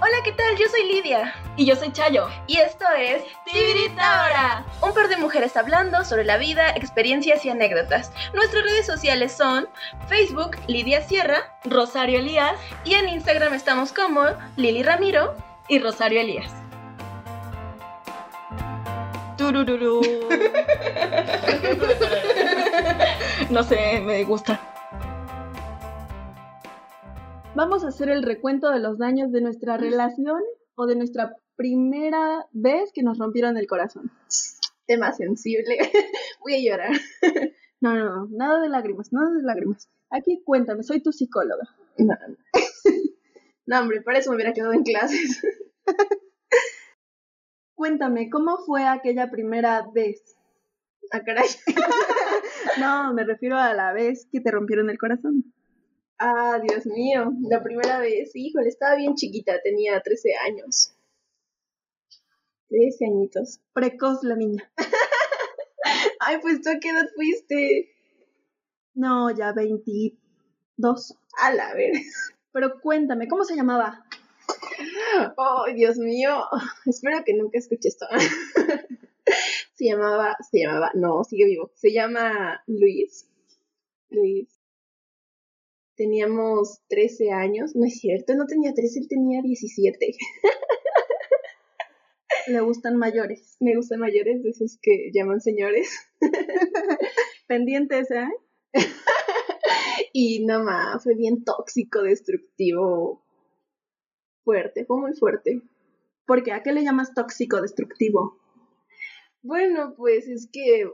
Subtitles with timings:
[0.00, 0.56] Hola, ¿qué tal?
[0.56, 1.34] Yo soy Lidia.
[1.56, 2.28] Y yo soy Chayo.
[2.46, 4.64] Y esto es Tibiritabra.
[4.82, 8.10] Un par de mujeres hablando sobre la vida, experiencias y anécdotas.
[8.34, 9.68] Nuestras redes sociales son
[10.08, 14.24] Facebook, Lidia Sierra, Rosario Elías y en Instagram estamos como
[14.56, 15.34] Lili Ramiro
[15.68, 16.59] y Rosario Elías.
[23.50, 24.60] No sé, me gusta.
[27.56, 30.40] Vamos a hacer el recuento de los daños de nuestra relación
[30.76, 34.12] o de nuestra primera vez que nos rompieron el corazón.
[34.86, 35.78] Tema sensible.
[36.42, 36.92] Voy a llorar.
[37.80, 39.90] No, no, no, nada de lágrimas, nada de lágrimas.
[40.10, 41.68] Aquí cuéntame, soy tu psicóloga.
[41.98, 42.36] No, no.
[43.66, 45.42] no hombre, para eso me hubiera quedado en clases.
[47.80, 50.36] Cuéntame, ¿cómo fue aquella primera vez?
[51.10, 51.48] Ah, caray.
[52.78, 55.54] No, me refiero a la vez que te rompieron el corazón.
[56.18, 60.94] Ah, Dios mío, la primera vez, híjole, estaba bien chiquita, tenía 13 años.
[62.68, 63.60] 13 añitos.
[63.72, 64.70] Precoz la niña.
[66.20, 67.94] Ay, pues tú a qué edad fuiste?
[68.92, 71.16] No, ya 22.
[71.38, 71.94] A la ver.
[72.52, 74.04] Pero cuéntame, ¿cómo se llamaba?
[75.36, 76.44] Oh, Dios mío.
[76.86, 78.06] Espero que nunca escuche esto.
[79.74, 81.70] se llamaba, se llamaba, no, sigue vivo.
[81.74, 83.28] Se llama Luis.
[84.10, 84.48] Luis.
[85.96, 87.76] Teníamos 13 años.
[87.76, 89.98] No es cierto, no tenía 13, él tenía 17.
[92.46, 93.56] Le gustan mayores.
[93.60, 95.90] Me gustan mayores, de esos que llaman señores.
[97.46, 98.28] Pendientes, ¿eh?
[100.12, 103.22] y no más, fue bien tóxico, destructivo.
[104.44, 105.62] Fuerte, fue muy fuerte.
[106.26, 108.38] Porque ¿a qué le llamas tóxico, destructivo?
[109.42, 110.84] Bueno, pues es que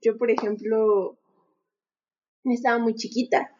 [0.00, 1.18] yo, por ejemplo,
[2.44, 3.52] estaba muy chiquita.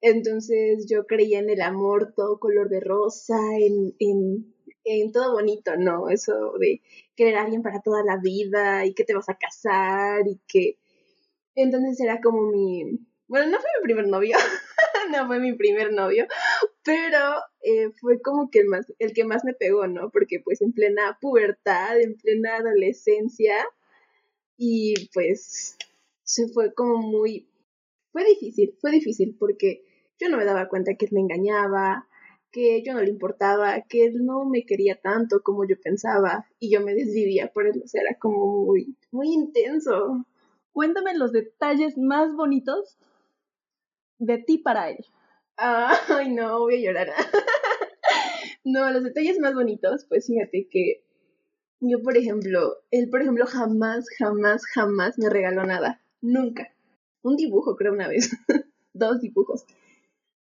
[0.00, 5.76] Entonces yo creía en el amor todo color de rosa, en, en, en todo bonito,
[5.76, 6.10] ¿no?
[6.10, 6.82] Eso de
[7.16, 10.78] querer a alguien para toda la vida y que te vas a casar y que...
[11.54, 12.98] Entonces era como mi...
[13.28, 14.36] Bueno, no fue mi primer novio,
[15.10, 16.26] no fue mi primer novio,
[16.84, 17.18] pero
[17.62, 20.10] eh, fue como que el, más, el que más me pegó, ¿no?
[20.10, 23.56] Porque pues en plena pubertad, en plena adolescencia,
[24.56, 25.76] y pues
[26.22, 27.48] se fue como muy...
[28.12, 29.82] Fue difícil, fue difícil porque
[30.20, 32.06] yo no me daba cuenta que él me engañaba,
[32.52, 36.70] que yo no le importaba, que él no me quería tanto como yo pensaba y
[36.70, 40.24] yo me desvivía por él, o sea, era como muy, muy intenso.
[40.72, 42.96] Cuéntame los detalles más bonitos
[44.18, 45.04] de ti para él.
[46.18, 47.08] Ay, no, voy a llorar.
[48.64, 51.04] no, los detalles más bonitos, pues fíjate que
[51.80, 56.02] yo, por ejemplo, él, por ejemplo, jamás, jamás, jamás me regaló nada.
[56.20, 56.74] Nunca.
[57.22, 58.30] Un dibujo, creo, una vez.
[58.92, 59.64] Dos dibujos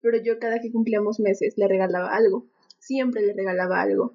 [0.01, 2.45] pero yo cada que cumplíamos meses le regalaba algo,
[2.77, 4.13] siempre le regalaba algo.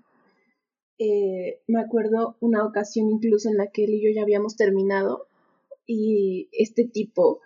[0.98, 5.26] Eh, me acuerdo una ocasión incluso en la que él y yo ya habíamos terminado
[5.86, 7.40] y este tipo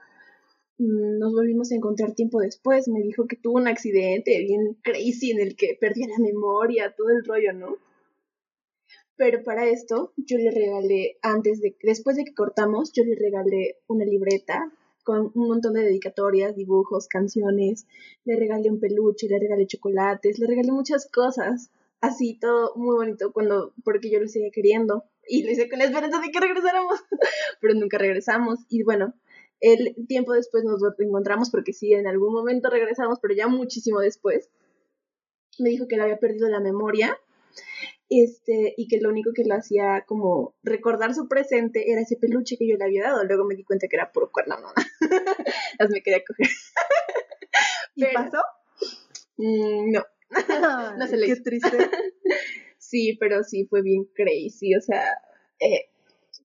[0.78, 5.40] nos volvimos a encontrar tiempo después, me dijo que tuvo un accidente bien crazy en
[5.40, 7.76] el que perdía la memoria, todo el rollo, ¿no?
[9.16, 13.78] Pero para esto yo le regalé, antes de, después de que cortamos, yo le regalé
[13.88, 14.72] una libreta
[15.02, 17.86] con un montón de dedicatorias, dibujos, canciones,
[18.24, 23.32] le regalé un peluche, le regalé chocolates, le regalé muchas cosas, así todo muy bonito
[23.32, 25.04] cuando porque yo lo seguía queriendo.
[25.30, 27.00] Y lo hice con la esperanza de que regresáramos,
[27.60, 28.60] pero nunca regresamos.
[28.70, 29.14] Y bueno,
[29.60, 34.50] el tiempo después nos encontramos porque sí, en algún momento regresamos, pero ya muchísimo después.
[35.58, 37.18] Me dijo que le había perdido la memoria
[38.10, 42.56] este, y que lo único que lo hacía como recordar su presente era ese peluche
[42.56, 43.24] que yo le había dado.
[43.24, 44.68] Luego me di cuenta que era puro cuerno, no,
[45.78, 46.46] las me quería coger.
[47.96, 48.38] ¿Y pasó?
[49.36, 50.04] Mm, no,
[50.98, 51.90] no se le Qué triste.
[52.78, 55.04] sí, pero sí fue bien crazy, o sea,
[55.60, 55.90] eh,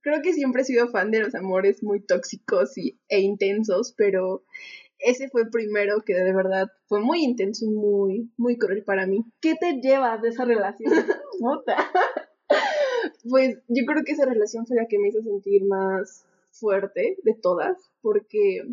[0.03, 4.43] creo que siempre he sido fan de los amores muy tóxicos y, e intensos, pero
[4.99, 9.07] ese fue el primero que de verdad fue muy intenso y muy, muy cruel para
[9.07, 9.25] mí.
[9.41, 10.93] ¿Qué te llevas de esa relación?
[13.29, 17.33] pues yo creo que esa relación fue la que me hizo sentir más fuerte de
[17.33, 18.63] todas, porque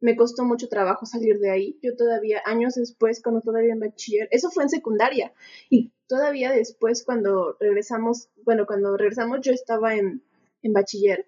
[0.00, 1.78] me costó mucho trabajo salir de ahí.
[1.82, 5.32] Yo todavía, años después, cuando todavía en bachiller, eso fue en secundaria,
[5.70, 10.22] y todavía después cuando regresamos, bueno, cuando regresamos yo estaba en,
[10.64, 11.26] en bachiller,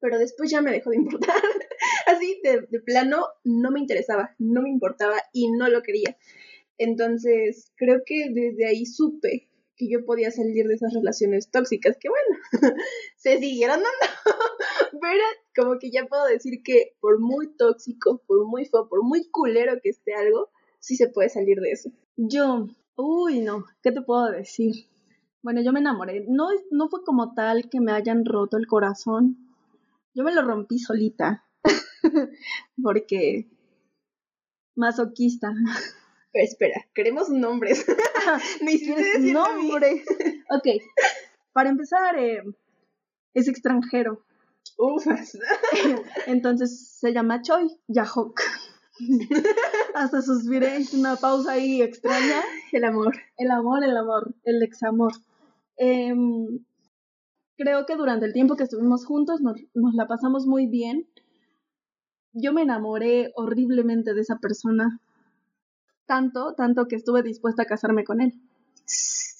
[0.00, 1.36] pero después ya me dejó de importar.
[2.06, 6.16] Así, de, plano, no me interesaba, no me importaba y no lo quería.
[6.78, 12.08] Entonces, creo que desde ahí supe que yo podía salir de esas relaciones tóxicas, que
[12.08, 12.42] bueno,
[13.16, 13.88] se siguieron dando,
[15.00, 15.22] pero
[15.54, 19.78] como que ya puedo decir que por muy tóxico, por muy feo, por muy culero
[19.80, 20.50] que esté algo,
[20.80, 21.90] sí se puede salir de eso.
[22.16, 22.66] Yo,
[22.96, 24.88] uy, no, ¿qué te puedo decir?
[25.42, 26.24] Bueno, yo me enamoré.
[26.28, 29.36] No, no fue como tal que me hayan roto el corazón.
[30.14, 31.44] Yo me lo rompí solita.
[32.82, 33.48] Porque
[34.74, 35.52] masoquista.
[36.32, 37.86] Pero espera, queremos nombres.
[38.62, 39.68] Ni ¿Quieres decirlo a mí?
[39.68, 40.04] nombre.
[40.50, 40.82] Ok,
[41.52, 42.42] para empezar, eh,
[43.34, 44.24] es extranjero.
[44.76, 45.38] Ufas.
[46.26, 48.40] Entonces se llama Choi Yahok.
[49.94, 52.42] Hasta suspiré, hice una pausa ahí extraña.
[52.72, 53.16] El amor.
[53.36, 55.12] El amor, el amor, el examor.
[55.78, 56.64] Em,
[57.56, 61.08] creo que durante el tiempo que estuvimos juntos nos, nos la pasamos muy bien.
[62.32, 65.00] Yo me enamoré horriblemente de esa persona.
[66.06, 68.32] Tanto, tanto que estuve dispuesta a casarme con él.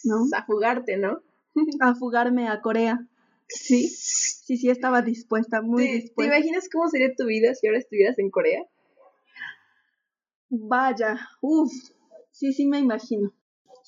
[0.05, 0.25] ¿No?
[0.37, 1.21] A jugarte, ¿no?
[1.81, 3.07] A fugarme a Corea.
[3.49, 6.37] Sí, sí, sí, estaba dispuesta, muy ¿Te, ¿Te dispuesta.
[6.37, 8.63] imaginas cómo sería tu vida si ahora estuvieras en Corea?
[10.51, 11.73] Vaya, uff,
[12.31, 13.33] sí, sí me imagino.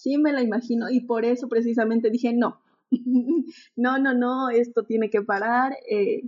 [0.01, 2.63] Sí me la imagino y por eso precisamente dije no.
[3.77, 5.77] no, no, no, esto tiene que parar.
[5.91, 6.23] eh,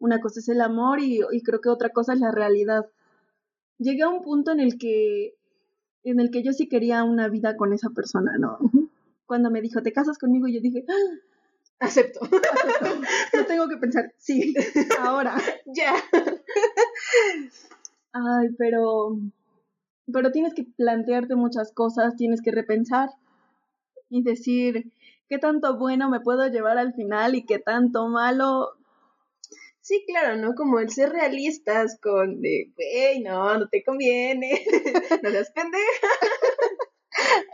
[0.00, 2.86] una cosa es el amor y, y creo que otra cosa es la realidad.
[3.78, 5.36] Llegué a un punto en el que
[6.02, 8.58] en el que yo sí quería una vida con esa persona, ¿no?
[9.26, 12.18] Cuando me dijo, "¿Te casas conmigo?" yo dije, "Ah, Acepto.
[12.22, 13.00] acepto".
[13.32, 14.54] no tengo que pensar, sí,
[14.98, 15.36] ahora.
[15.66, 15.94] ya.
[18.12, 19.18] Ay, pero
[20.12, 23.10] pero tienes que plantearte muchas cosas, tienes que repensar
[24.08, 24.92] y decir
[25.28, 28.76] qué tanto bueno me puedo llevar al final y qué tanto malo.
[29.80, 30.54] Sí, claro, ¿no?
[30.54, 34.64] Como el ser realistas con de, güey, no, no te conviene.
[35.22, 36.08] no seas pendeja.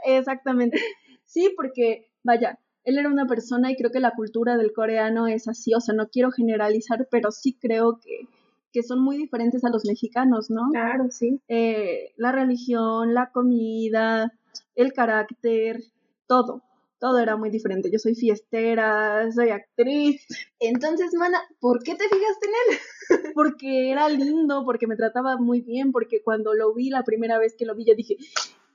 [0.05, 0.81] Exactamente.
[1.25, 5.49] Sí, porque vaya, él era una persona y creo que la cultura del coreano es
[5.49, 8.27] así, o sea, no quiero generalizar, pero sí creo que
[8.73, 10.69] que son muy diferentes a los mexicanos, ¿no?
[10.71, 11.41] Claro, sí.
[11.49, 14.33] Eh, la religión, la comida,
[14.75, 15.83] el carácter,
[16.27, 16.63] todo,
[16.99, 17.91] todo era muy diferente.
[17.91, 20.27] Yo soy fiestera, soy actriz,
[20.61, 22.79] Entonces, mana, ¿por qué te fijaste en él?
[23.35, 27.57] porque era lindo, porque me trataba muy bien, porque cuando lo vi la primera vez
[27.57, 28.17] que lo vi, yo dije,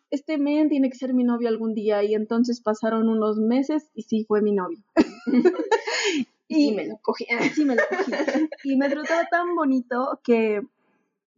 [0.10, 2.04] este men tiene que ser mi novio algún día.
[2.04, 4.80] Y entonces pasaron unos meses y sí fue mi novio.
[6.48, 7.26] Y me lo cogí.
[7.56, 8.12] Sí, me lo cogí.
[8.64, 10.62] Y me trataba tan bonito que,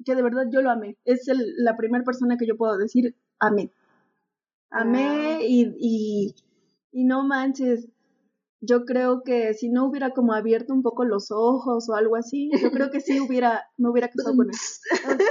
[0.06, 0.98] que de verdad yo lo amé.
[1.06, 3.72] Es el- la primera persona que yo puedo decir amé.
[4.72, 6.36] Amé y, y,
[6.92, 7.88] y no manches.
[8.62, 12.50] Yo creo que si no hubiera como abierto un poco los ojos o algo así,
[12.62, 14.56] yo creo que sí hubiera, me hubiera casado con él.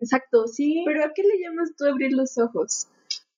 [0.00, 0.84] Exacto, sí.
[0.86, 2.88] ¿Pero a qué le llamas tú abrir los ojos?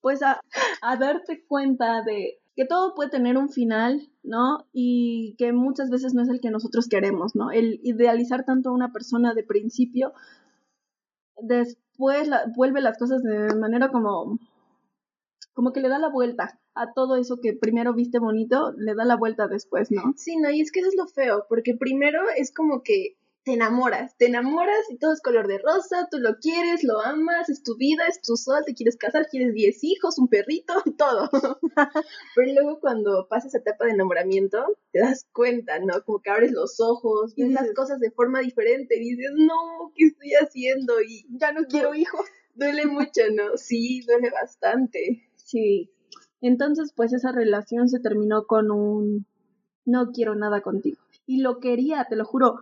[0.03, 0.41] pues a,
[0.81, 4.67] a darte cuenta de que todo puede tener un final, ¿no?
[4.71, 7.51] Y que muchas veces no es el que nosotros queremos, ¿no?
[7.51, 10.12] El idealizar tanto a una persona de principio,
[11.41, 14.39] después vuelve las cosas de manera como,
[15.55, 19.07] como que le da la vuelta a todo eso que primero viste bonito, le da
[19.07, 20.12] la vuelta después, ¿no?
[20.19, 23.17] Sí, no, y es que eso es lo feo, porque primero es como que
[23.50, 27.49] te enamoras, te enamoras y todo es color de rosa, tú lo quieres, lo amas,
[27.49, 31.29] es tu vida, es tu sol, te quieres casar, quieres 10 hijos, un perrito, todo.
[32.37, 36.05] Pero luego cuando pasa esa etapa de enamoramiento, te das cuenta, ¿no?
[36.05, 39.92] Como que abres los ojos, Y ves las cosas de forma diferente y dices, no,
[39.97, 41.02] ¿qué estoy haciendo?
[41.02, 42.25] Y Ya no quiero hijos.
[42.54, 43.57] duele mucho, ¿no?
[43.57, 45.28] Sí, duele bastante.
[45.35, 45.90] Sí.
[46.40, 49.26] Entonces, pues esa relación se terminó con un
[49.85, 51.00] no quiero nada contigo.
[51.26, 52.61] Y lo quería, te lo juro,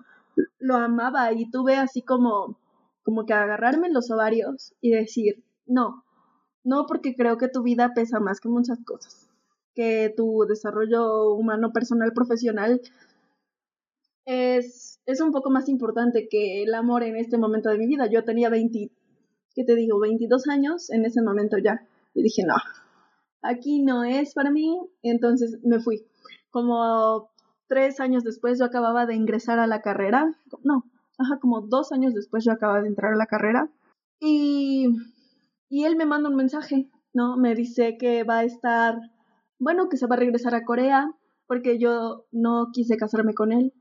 [0.58, 2.58] lo amaba y tuve así como
[3.04, 6.04] como que agarrarme en los ovarios y decir, "No.
[6.64, 9.30] No porque creo que tu vida pesa más que muchas cosas.
[9.74, 12.80] Que tu desarrollo humano, personal, profesional
[14.26, 18.06] es es un poco más importante que el amor en este momento de mi vida.
[18.10, 18.90] Yo tenía 20
[19.54, 19.98] ¿qué te digo?
[20.00, 21.86] 22 años en ese momento ya.
[22.14, 22.54] Y dije, no,
[23.42, 24.78] aquí no es para mí.
[25.02, 26.04] Entonces me fui.
[26.50, 27.30] Como
[27.68, 30.34] tres años después yo acababa de ingresar a la carrera.
[30.62, 30.84] No,
[31.18, 33.70] ajá, como dos años después yo acababa de entrar a la carrera.
[34.20, 34.88] Y,
[35.68, 37.36] y él me manda un mensaje, ¿no?
[37.36, 38.98] Me dice que va a estar,
[39.58, 41.12] bueno, que se va a regresar a Corea
[41.46, 43.72] porque yo no quise casarme con él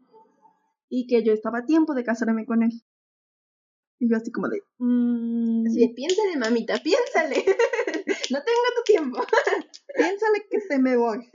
[0.90, 2.72] y que yo estaba a tiempo de casarme con él.
[4.00, 4.62] Y yo así como de...
[4.78, 7.36] mm, Así de, piénsale, mamita, piénsale.
[8.32, 9.20] no tengo tu tiempo.
[9.96, 11.30] piénsale que te me voy.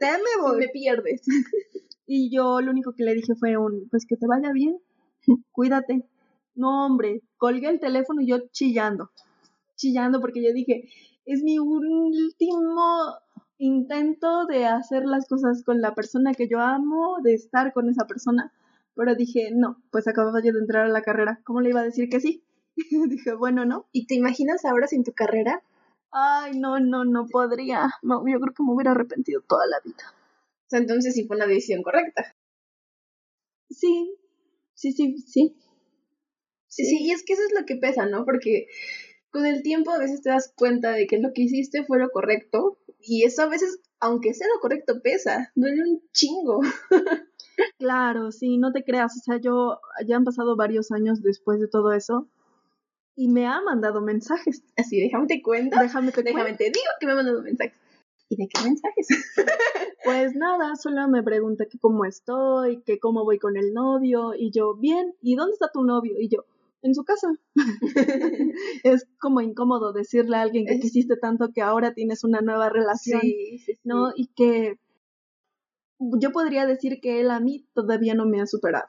[0.00, 0.58] Te me voy.
[0.58, 1.22] Me pierdes.
[2.08, 4.78] Y yo lo único que le dije fue un, pues que te vaya bien,
[5.50, 6.06] cuídate.
[6.54, 9.10] No, hombre, colgué el teléfono y yo chillando,
[9.74, 10.88] chillando porque yo dije,
[11.24, 13.16] es mi último
[13.58, 18.06] intento de hacer las cosas con la persona que yo amo, de estar con esa
[18.06, 18.52] persona.
[18.94, 21.40] Pero dije, no, pues acababa yo de entrar a la carrera.
[21.44, 22.42] ¿Cómo le iba a decir que sí?
[23.08, 23.86] dije, bueno, ¿no?
[23.92, 25.62] ¿Y te imaginas ahora sin tu carrera?
[26.18, 27.90] Ay, no, no, no podría.
[28.02, 30.12] No, yo creo que me hubiera arrepentido toda la vida.
[30.66, 32.34] O sea, entonces sí fue una decisión correcta.
[33.70, 34.16] Sí,
[34.74, 35.56] sí, sí, sí.
[36.68, 38.24] Sí, sí, y es que eso es lo que pesa, ¿no?
[38.24, 38.66] Porque
[39.30, 42.10] con el tiempo a veces te das cuenta de que lo que hiciste fue lo
[42.10, 46.60] correcto y eso a veces, aunque sea lo correcto, pesa, duele un chingo.
[47.78, 51.68] Claro, sí, no te creas, o sea, yo ya han pasado varios años después de
[51.68, 52.28] todo eso
[53.16, 54.62] y me ha mandado mensajes.
[54.76, 55.78] Así, déjame te cuento.
[55.80, 57.74] Déjame te Déjame te digo que me ha mandado mensajes.
[58.28, 59.06] ¿Y de qué mensajes?
[60.04, 64.52] Pues nada, solo me pregunta que cómo estoy, que cómo voy con el novio y
[64.52, 66.20] yo, bien, ¿y dónde está tu novio?
[66.20, 66.44] Y yo,
[66.82, 67.26] en su casa.
[68.84, 72.68] es como incómodo decirle a alguien que Es- quisiste tanto que ahora tienes una nueva
[72.68, 73.80] relación, sí, sí, sí.
[73.82, 74.12] ¿no?
[74.14, 74.78] Y que
[75.98, 78.86] yo podría decir que él a mí todavía no me ha superado.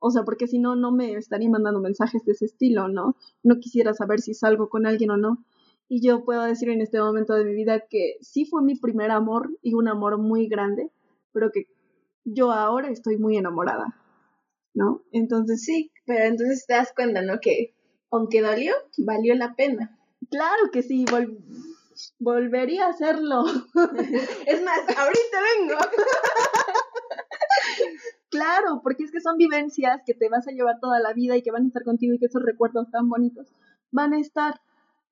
[0.00, 3.16] O sea, porque si no, no me estaría mandando mensajes de ese estilo, ¿no?
[3.42, 5.44] No quisiera saber si salgo con alguien o no.
[5.88, 9.10] Y yo puedo decir en este momento de mi vida que sí fue mi primer
[9.10, 10.90] amor y un amor muy grande,
[11.32, 11.66] pero que
[12.24, 13.96] yo ahora estoy muy enamorada,
[14.74, 15.02] ¿no?
[15.12, 17.40] Entonces, Sí, pero entonces te das cuenta, ¿no?
[17.40, 17.74] Que
[18.10, 19.98] aunque dolió, valió la pena.
[20.30, 21.38] claro que sí, vol-
[22.18, 23.44] volvería a hacerlo.
[24.46, 25.74] Es más, ahorita vengo.
[28.38, 31.42] Claro, porque es que son vivencias que te vas a llevar toda la vida y
[31.42, 33.48] que van a estar contigo y que esos recuerdos tan bonitos
[33.90, 34.60] van a estar,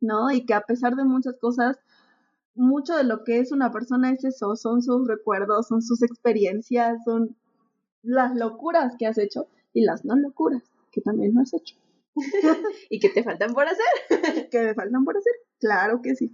[0.01, 0.31] ¿no?
[0.31, 1.77] Y que a pesar de muchas cosas,
[2.55, 7.03] mucho de lo que es una persona es eso, son sus recuerdos, son sus experiencias,
[7.05, 7.37] son
[8.03, 11.75] las locuras que has hecho y las no locuras que también no has hecho.
[12.91, 14.49] ¿Y que te faltan por hacer?
[14.53, 15.33] ¿Que me faltan por hacer?
[15.59, 16.31] Claro que sí.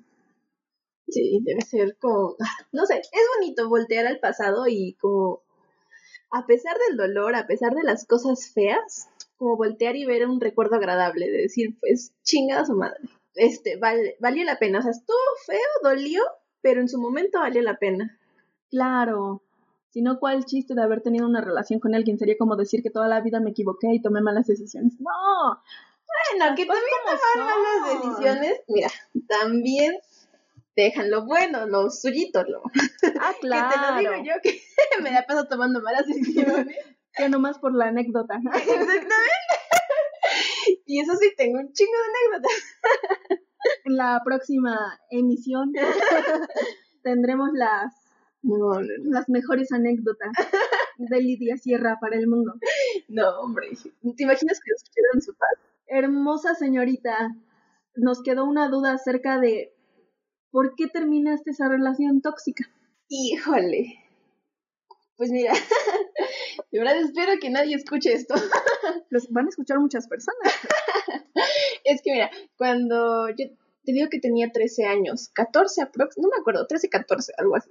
[1.09, 5.43] Sí, debe ser como, ah, no sé, es bonito voltear al pasado y como,
[6.33, 10.41] a pesar del dolor, a pesar de las cosas feas, como voltear y ver un
[10.41, 13.01] recuerdo agradable, de decir, pues, chingada su madre.
[13.35, 16.23] Este, vale, valió la pena, o sea, estuvo feo, dolió,
[16.63, 18.19] pero en su momento valió la pena.
[18.71, 19.43] Claro.
[19.91, 22.19] Si no, ¿cuál chiste de haber tenido una relación con alguien?
[22.19, 24.95] Sería como decir que toda la vida me equivoqué y tomé malas decisiones.
[25.01, 25.63] No,
[26.39, 28.89] Bueno, que también tomar malas decisiones, mira,
[29.29, 29.99] también
[30.77, 32.63] dejan lo bueno, lo suyito, lo
[33.21, 33.69] Ah, claro.
[33.73, 34.61] que te lo digo yo que
[35.03, 36.77] me la paso tomando malas decisiones.
[37.15, 38.37] Que nomás por la anécdota.
[38.55, 39.13] Exactamente.
[40.87, 42.63] Y eso sí, tengo un chingo de anécdotas.
[43.85, 45.73] En la próxima emisión
[47.03, 47.93] tendremos las,
[48.43, 49.11] No, no, no.
[49.11, 50.31] las mejores anécdotas
[50.97, 52.55] de Lidia Sierra para el mundo.
[53.09, 53.69] No, hombre.
[54.17, 55.51] ¿Te imaginas que nos escucharan su paz?
[55.87, 57.31] Hermosa señorita,
[57.95, 59.75] nos quedó una duda acerca de
[60.53, 62.71] por qué terminaste esa relación tóxica.
[63.09, 63.99] Híjole.
[65.17, 65.53] Pues mira,
[66.73, 68.35] de verdad espero que nadie escuche esto.
[69.11, 70.53] Los van a escuchar muchas personas.
[71.85, 73.47] Es que mira, cuando yo
[73.85, 77.71] te digo que tenía 13 años, 14 aprox, no me acuerdo, 13, 14, algo así.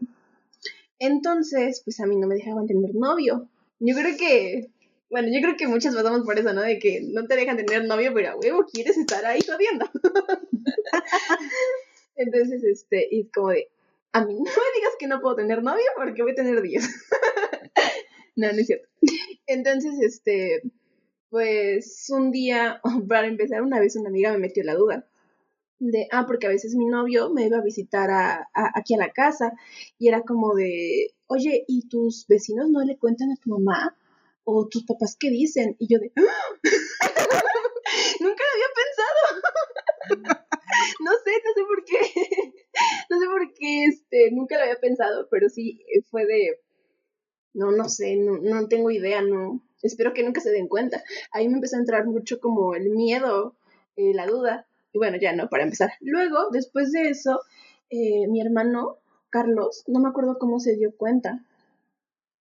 [1.00, 3.48] Entonces, pues a mí no me dejaban tener novio.
[3.80, 4.70] Yo creo que,
[5.10, 6.62] bueno, yo creo que muchas pasamos por eso, ¿no?
[6.62, 9.90] De que no te dejan tener novio, pero a huevo quieres estar ahí jodiendo.
[12.16, 13.70] Entonces, este, y como de,
[14.14, 16.84] a mí no me digas que no puedo tener novio porque voy a tener 10.
[18.36, 18.88] no, no es cierto.
[19.48, 20.62] Entonces, este,
[21.30, 25.08] pues un día, para empezar, una vez una amiga me metió la duda
[25.80, 29.00] de, ah, porque a veces mi novio me iba a visitar a, a- aquí a
[29.00, 29.54] la casa
[30.00, 33.96] y era como de, oye, ¿y tus vecinos no le cuentan a tu mamá?
[34.46, 35.76] ¿O tus papás qué dicen?
[35.80, 36.22] Y yo de, ¡Ah!
[38.20, 40.41] nunca lo había pensado.
[41.00, 42.54] no sé, no sé por qué.
[43.10, 46.60] no sé por qué, este, nunca lo había pensado, pero sí eh, fue de,
[47.54, 49.62] no, no sé, no, no tengo idea, no.
[49.82, 51.04] Espero que nunca se den cuenta.
[51.32, 53.56] Ahí me empezó a entrar mucho como el miedo,
[53.96, 54.68] la duda.
[54.94, 55.92] Y bueno, ya no, para empezar.
[56.02, 57.42] Luego, después de eso,
[57.90, 58.98] eh, mi hermano,
[59.30, 61.44] Carlos, no me acuerdo cómo se dio cuenta.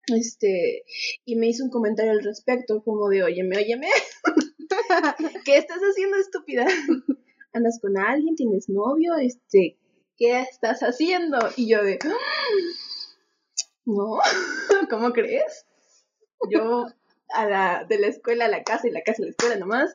[0.09, 0.85] Este,
[1.25, 3.87] y me hizo un comentario al respecto, como de, óyeme, óyeme,
[5.45, 6.67] ¿qué estás haciendo, estúpida?
[7.53, 8.35] ¿Andas con alguien?
[8.35, 9.17] ¿Tienes novio?
[9.17, 9.77] Este,
[10.17, 11.39] ¿qué estás haciendo?
[11.57, 11.99] Y yo de,
[13.85, 14.19] no,
[14.91, 15.67] ¿cómo crees?
[16.51, 16.87] Yo
[17.29, 19.95] a la, de la escuela a la casa y la casa a la escuela nomás.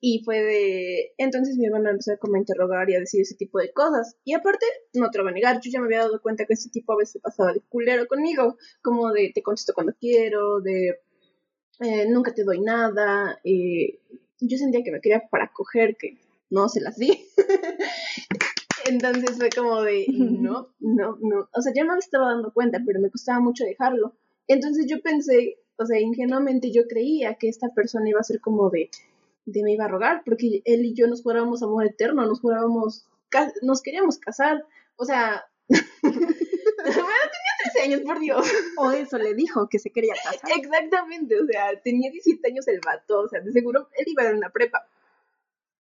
[0.00, 1.14] Y fue de.
[1.16, 4.16] Entonces mi hermano empezó a interrogar y a decir ese tipo de cosas.
[4.24, 6.52] Y aparte, no te lo voy a negar, yo ya me había dado cuenta que
[6.52, 8.58] ese tipo a veces pasaba de culero conmigo.
[8.82, 11.00] Como de te contesto cuando quiero, de
[11.80, 13.40] eh, nunca te doy nada.
[13.44, 14.00] eh,
[14.38, 16.18] yo sentía que me quería para coger, que
[16.50, 17.26] no se las di.
[18.86, 21.48] Entonces fue como de, no, no, no.
[21.52, 24.14] O sea, ya me estaba dando cuenta, pero me costaba mucho dejarlo.
[24.46, 28.70] Entonces yo pensé, o sea, ingenuamente yo creía que esta persona iba a ser como
[28.70, 28.90] de,
[29.44, 33.06] de me iba a rogar, porque él y yo nos jurábamos amor eterno, nos jurábamos,
[33.62, 34.64] nos queríamos casar.
[34.94, 38.46] O sea, bueno, tenía 13 años, por Dios.
[38.76, 40.50] O eso le dijo que se quería casar.
[40.56, 44.36] Exactamente, o sea, tenía 17 años el vato, o sea, de seguro él iba en
[44.36, 44.86] una prepa.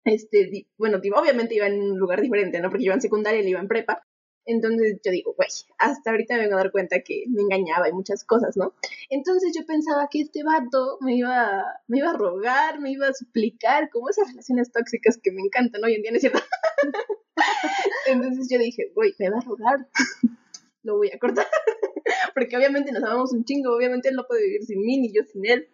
[0.08, 2.70] Este, bueno, obviamente iba en un lugar diferente, ¿no?
[2.70, 4.02] Porque yo iba en secundaria y él iba en prepa.
[4.46, 7.92] Entonces yo digo, güey, hasta ahorita me vengo a dar cuenta que me engañaba y
[7.92, 8.74] muchas cosas, ¿no?
[9.10, 13.14] Entonces yo pensaba que este vato me iba, me iba a rogar, me iba a
[13.14, 16.40] suplicar, como esas relaciones tóxicas que me encantan hoy en día, ¿no es cierto?
[18.08, 19.90] Entonces yo dije, güey, me va a rogar,
[20.84, 21.48] lo voy a cortar.
[22.34, 25.24] Porque obviamente nos amamos un chingo, obviamente él no puede vivir sin mí ni yo
[25.24, 25.68] sin él.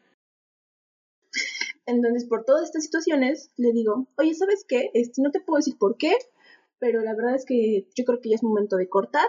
[1.85, 4.89] Entonces, por todas estas situaciones, le digo, oye, ¿sabes qué?
[4.93, 6.13] Este, no te puedo decir por qué,
[6.79, 9.27] pero la verdad es que yo creo que ya es momento de cortar.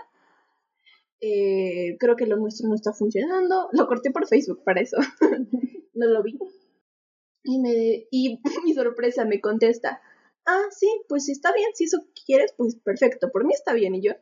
[1.21, 3.69] Eh, creo que lo nuestro no está funcionando.
[3.73, 4.97] Lo corté por Facebook para eso.
[5.95, 6.39] no lo vi.
[7.45, 10.01] Y, me, y mi sorpresa me contesta,
[10.47, 13.95] ah, sí, pues está bien, si eso quieres, pues perfecto, por mí está bien.
[13.95, 14.13] Y yo,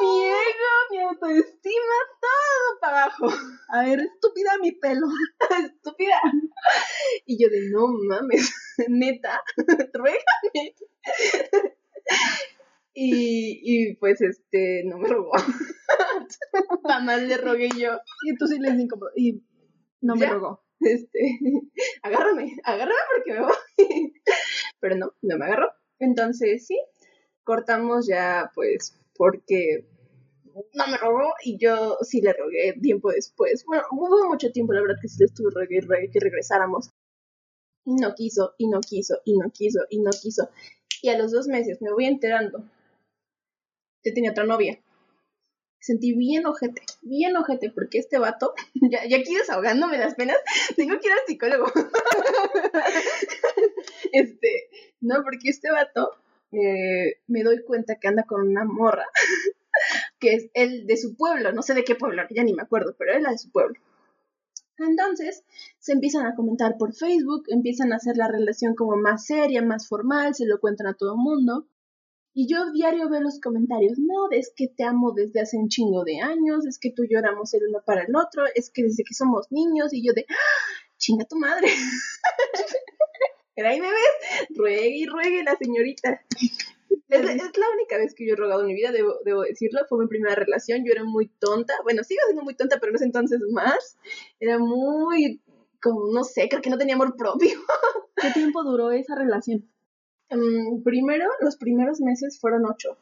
[0.00, 3.26] mi ego, mi autoestima, todo para abajo.
[3.68, 5.06] A ver, estúpida mi pelo.
[5.64, 6.20] estúpida.
[7.26, 8.52] Y yo de no mames,
[8.88, 9.42] neta,
[9.94, 10.74] ruégame.
[12.94, 15.32] Y, y pues este, no me robó.
[16.86, 17.92] Jamás le rogué yo.
[18.24, 19.10] Y sí les incómodo.
[19.16, 19.42] Y
[20.00, 20.30] no me Ya.
[20.30, 20.62] rogó.
[20.84, 21.38] Este,
[22.02, 23.52] agárrame, agárrame porque me voy.
[24.80, 25.70] Pero no, no me agarró.
[25.98, 26.78] Entonces sí,
[27.44, 29.86] cortamos ya pues porque
[30.74, 33.64] no me robó y yo sí le rogué tiempo después.
[33.66, 36.90] Bueno, hubo mucho tiempo, la verdad que sí le estuve rogué que regresáramos.
[37.84, 40.48] Y no quiso, y no quiso, y no quiso, y no quiso.
[41.02, 42.64] Y a los dos meses me voy enterando
[44.02, 44.78] que tenía otra novia.
[45.82, 50.36] Sentí bien ojete, bien ojete, porque este vato, ya, aquí desahogándome las penas,
[50.76, 51.66] tengo que ir al psicólogo.
[54.12, 56.12] este, no, porque este vato,
[56.52, 59.06] eh, me doy cuenta que anda con una morra,
[60.20, 62.94] que es el de su pueblo, no sé de qué pueblo, ya ni me acuerdo,
[62.96, 63.74] pero es la de su pueblo.
[64.78, 65.42] Entonces,
[65.80, 69.88] se empiezan a comentar por Facebook, empiezan a hacer la relación como más seria, más
[69.88, 71.66] formal, se lo cuentan a todo el mundo.
[72.34, 76.02] Y yo diario veo los comentarios, no, es que te amo desde hace un chingo
[76.02, 79.12] de años, es que tú lloramos el uno para el otro, es que desde que
[79.12, 80.82] somos niños, y yo de, ¡Ah!
[80.96, 81.68] chinga tu madre.
[83.54, 86.22] Pero ahí me ves, ruegue y ruegue la señorita.
[87.08, 89.80] Es, es la única vez que yo he rogado en mi vida, debo, debo decirlo,
[89.86, 92.96] fue mi primera relación, yo era muy tonta, bueno, sigo siendo muy tonta, pero en
[92.96, 93.98] ese entonces más,
[94.40, 95.42] era muy,
[95.82, 97.60] como, no sé, creo que no tenía amor propio.
[98.16, 99.70] ¿Qué tiempo duró esa relación?
[100.32, 102.96] Mm, primero, los primeros meses fueron ocho.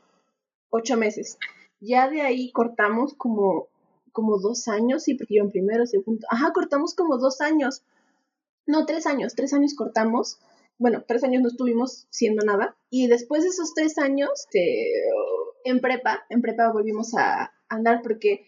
[0.70, 1.38] Ocho meses.
[1.80, 3.68] Ya de ahí cortamos como,
[4.12, 6.26] como dos años, sí, porque yo en primero, segundo.
[6.30, 7.82] Ajá, cortamos como dos años.
[8.66, 9.34] No, tres años.
[9.34, 10.38] Tres años cortamos.
[10.78, 12.76] Bueno, tres años no estuvimos siendo nada.
[12.90, 14.90] Y después de esos tres años, este,
[15.64, 18.44] en prepa, en prepa volvimos a andar porque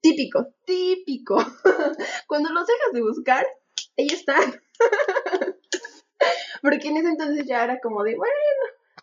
[0.00, 1.36] típico, típico.
[2.28, 3.46] Cuando los dejas de buscar,
[3.96, 4.60] ahí están.
[6.62, 8.32] Porque en ese entonces ya era como de, bueno,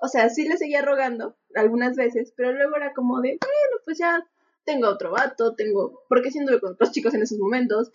[0.01, 3.97] o sea, sí le seguía rogando algunas veces, pero luego era como de, bueno, pues
[3.97, 4.25] ya
[4.65, 7.91] tengo otro vato, tengo, porque sí anduve con otros chicos en esos momentos,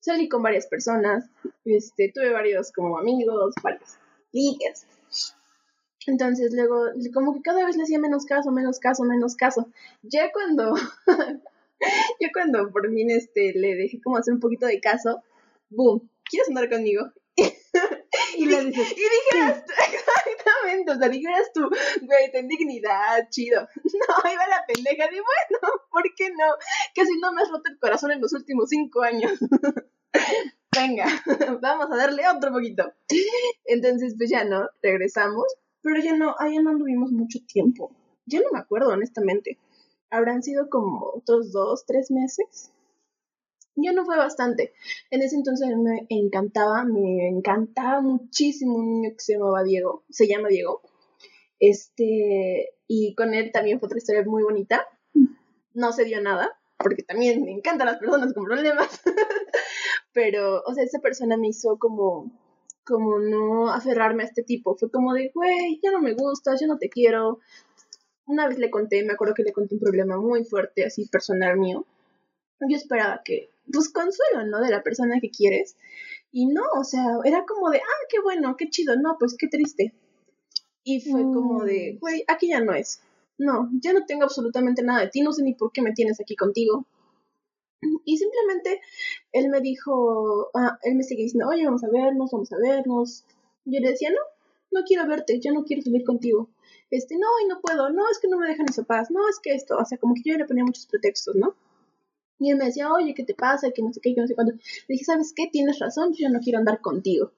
[0.00, 1.28] salí con varias personas,
[1.64, 3.96] este, tuve varios como amigos, varios
[4.32, 4.86] ligues.
[6.06, 9.68] Entonces luego, como que cada vez le hacía menos caso, menos caso, menos caso.
[10.02, 10.74] Ya cuando,
[12.20, 15.22] ya cuando por fin este, le dejé como hacer un poquito de caso,
[15.70, 17.10] boom, ¿quieres andar conmigo?
[18.36, 21.68] Y le dices, Y dijeras, tú- exactamente, o sea, dijeras tú,
[22.02, 23.68] güey, ten dignidad, chido.
[23.84, 26.44] No, iba la pendeja de, bueno, ¿por qué no?
[26.94, 29.32] Que si no me has roto el corazón en los últimos cinco años.
[30.76, 31.06] Venga,
[31.60, 32.92] vamos a darle otro poquito.
[33.64, 35.44] Entonces, pues ya no, regresamos,
[35.82, 37.92] pero ya no, allá no anduvimos mucho tiempo.
[38.26, 39.58] Ya no me acuerdo, honestamente.
[40.10, 42.72] Habrán sido como otros dos, tres meses.
[43.76, 44.72] Ya no fue bastante.
[45.10, 50.28] En ese entonces me encantaba, me encantaba muchísimo un niño que se llamaba Diego, se
[50.28, 50.80] llama Diego.
[51.58, 54.86] Este, y con él también fue otra historia muy bonita.
[55.72, 59.02] No se dio nada, porque también me encantan las personas con problemas.
[60.12, 62.30] Pero, o sea, esa persona me hizo como,
[62.84, 64.76] como no aferrarme a este tipo.
[64.76, 67.40] Fue como de, güey, ya no me gustas, ya no te quiero.
[68.26, 71.58] Una vez le conté, me acuerdo que le conté un problema muy fuerte, así personal
[71.58, 71.86] mío.
[72.60, 74.60] Yo esperaba que, pues, consuelo, ¿no?
[74.60, 75.76] De la persona que quieres.
[76.32, 79.48] Y no, o sea, era como de, ah, qué bueno, qué chido, no, pues qué
[79.48, 79.94] triste.
[80.82, 83.00] Y fue como de, güey, aquí ya no es.
[83.38, 86.20] No, ya no tengo absolutamente nada de ti, no sé ni por qué me tienes
[86.20, 86.86] aquí contigo.
[88.04, 88.80] Y simplemente
[89.32, 93.24] él me dijo, ah, él me sigue diciendo, oye, vamos a vernos, vamos a vernos.
[93.64, 94.20] Yo le decía, no,
[94.72, 96.50] no quiero verte, yo no quiero salir contigo.
[96.90, 99.38] Este, no, y no puedo, no, es que no me dejan mis papás, no, es
[99.40, 101.54] que esto, o sea, como que yo le ponía muchos pretextos, ¿no?
[102.38, 103.70] Y él me decía, oye, ¿qué te pasa?
[103.70, 104.52] Que no sé qué, que no sé cuándo.
[104.52, 105.48] Le dije, ¿sabes qué?
[105.50, 107.32] Tienes razón, yo no quiero andar contigo.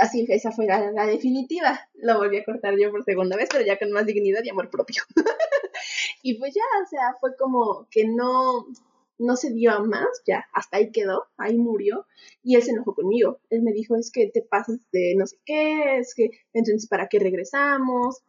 [0.00, 1.88] Así, esa fue la, la definitiva.
[1.94, 4.70] Lo volví a cortar yo por segunda vez, pero ya con más dignidad y amor
[4.70, 5.02] propio.
[6.22, 8.66] y pues ya, o sea, fue como que no,
[9.18, 12.06] no se dio a más, ya, hasta ahí quedó, ahí murió,
[12.42, 13.40] y él se enojó conmigo.
[13.50, 17.08] Él me dijo, es que te pasas de no sé qué, es que entonces, ¿para
[17.08, 18.22] qué regresamos?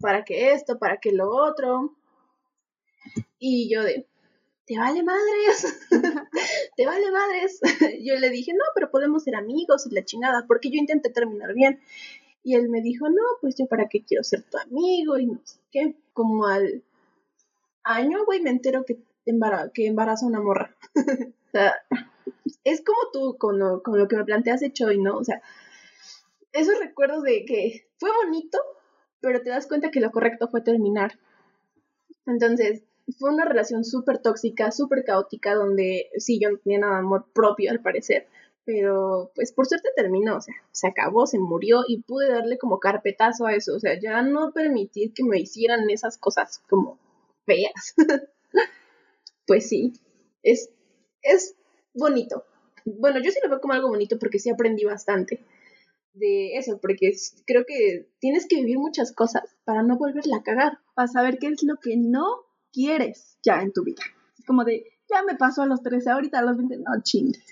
[0.00, 0.78] ¿Para qué esto?
[0.78, 1.96] ¿Para qué lo otro?
[3.38, 4.06] Y yo de,
[4.66, 5.88] te vale madres,
[6.76, 7.60] te vale madres.
[8.02, 11.54] yo le dije, no, pero podemos ser amigos y la chingada, porque yo intenté terminar
[11.54, 11.80] bien.
[12.44, 15.40] Y él me dijo, no, pues yo para qué quiero ser tu amigo y no
[15.44, 15.96] sé qué.
[16.12, 16.82] Como al
[17.84, 20.76] año, güey, me entero que, embara que embaraza una morra.
[20.96, 21.74] o sea,
[22.64, 25.16] es como tú con lo, con lo que me planteas hecho hoy, ¿no?
[25.16, 25.40] O sea,
[26.52, 28.58] esos recuerdos de que fue bonito,
[29.20, 31.18] pero te das cuenta que lo correcto fue terminar.
[32.26, 32.82] Entonces,
[33.18, 37.26] fue una relación súper tóxica, súper caótica, donde sí, yo no tenía nada de amor
[37.32, 38.26] propio al parecer,
[38.64, 42.78] pero pues por suerte terminó, o sea, se acabó, se murió y pude darle como
[42.78, 46.98] carpetazo a eso, o sea, ya no permitir que me hicieran esas cosas como
[47.44, 47.94] feas.
[49.46, 49.92] pues sí,
[50.42, 50.70] es,
[51.22, 51.56] es
[51.94, 52.44] bonito.
[52.84, 55.44] Bueno, yo sí lo veo como algo bonito porque sí aprendí bastante
[56.14, 57.12] de eso, porque
[57.46, 61.48] creo que tienes que vivir muchas cosas para no volverla a cagar, para saber qué
[61.48, 64.02] es lo que no quieres ya en tu vida.
[64.38, 67.44] Es como de, ya me pasó a los 13, ahorita a los 20, no chingues.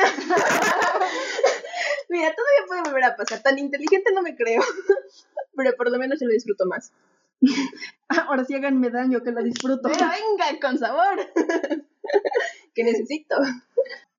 [2.08, 3.42] Mira, todavía puede volver a pasar.
[3.42, 4.62] Tan inteligente no me creo.
[5.56, 6.92] Pero por lo menos se lo disfruto más.
[8.08, 9.88] Ahora sí háganme daño, que lo disfruto.
[9.88, 11.18] Pero venga, con sabor.
[12.74, 13.36] que necesito.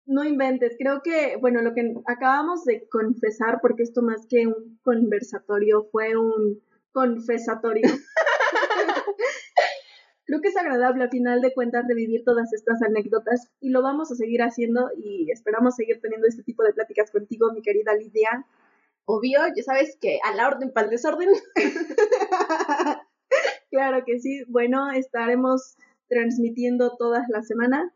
[0.06, 4.80] No inventes, creo que, bueno, lo que acabamos de confesar, porque esto más que un
[4.84, 6.62] conversatorio fue un
[6.92, 7.88] confesatorio.
[10.32, 14.14] Creo que es agradable a final de cuentas revivir todas estas anécdotas y lo vamos
[14.14, 18.46] a seguir haciendo y esperamos seguir teniendo este tipo de pláticas contigo, mi querida Lidia.
[19.04, 21.28] Obvio, ya sabes que a la orden para el desorden.
[23.72, 24.46] claro que sí.
[24.48, 25.76] Bueno, estaremos
[26.08, 27.92] transmitiendo todas las semanas.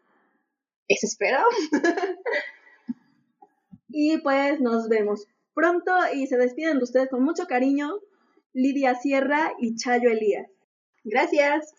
[0.89, 1.39] Eso espero.
[3.87, 8.01] y pues nos vemos pronto y se despiden de ustedes con mucho cariño
[8.51, 10.51] Lidia Sierra y Chayo Elías.
[11.05, 11.74] Gracias.